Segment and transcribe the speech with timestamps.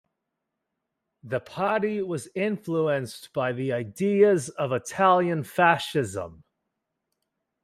[1.21, 6.43] The party was influenced by the ideas of Italian fascism.